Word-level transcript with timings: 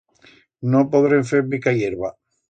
No 0.75 0.79
podrem 0.95 1.27
fer 1.31 1.41
mica 1.51 1.75
hierba. 1.81 2.11